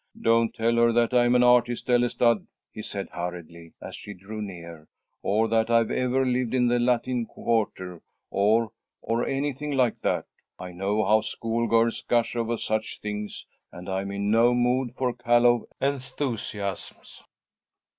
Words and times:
"Don't 0.19 0.51
tell 0.51 0.77
her 0.77 0.91
that 0.93 1.13
I 1.13 1.25
am 1.25 1.35
an 1.35 1.43
artist, 1.43 1.87
Ellestad," 1.87 2.47
he 2.73 2.81
said, 2.81 3.07
hurriedly, 3.11 3.73
as 3.79 3.95
she 3.95 4.15
drew 4.15 4.41
near, 4.41 4.87
"or 5.21 5.47
that 5.49 5.69
I've 5.69 5.91
ever 5.91 6.25
lived 6.25 6.55
in 6.55 6.65
the 6.67 6.79
Latin 6.79 7.27
Quarter 7.27 8.01
or 8.31 8.71
or 9.03 9.27
anything 9.27 9.69
like 9.73 10.01
that. 10.01 10.25
I 10.57 10.71
know 10.71 11.05
how 11.05 11.21
schoolgirls 11.21 12.01
gush 12.01 12.35
over 12.35 12.57
such 12.57 12.99
things, 12.99 13.45
and 13.71 13.87
I'm 13.87 14.09
in 14.09 14.31
no 14.31 14.55
mood 14.55 14.95
for 14.97 15.13
callow 15.13 15.67
enthusiasms." 15.79 17.21